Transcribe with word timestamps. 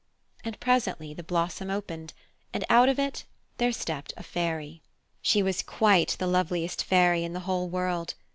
And 0.43 0.59
presently 0.59 1.13
the 1.13 1.21
blossom 1.21 1.69
opened, 1.69 2.15
and 2.55 2.65
out 2.71 2.89
of 2.89 2.97
it 2.97 3.23
there 3.57 3.71
stepped 3.71 4.13
a 4.17 4.23
fairy. 4.23 4.81
She 5.21 5.43
was 5.43 5.61
quite 5.61 6.15
the 6.17 6.25
loveliest 6.25 6.83
fairy 6.83 7.23
in 7.23 7.33
the 7.33 7.41
whole 7.41 7.69
world. 7.69 8.15